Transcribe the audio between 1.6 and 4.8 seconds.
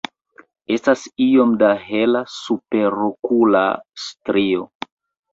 da hela superokula strio.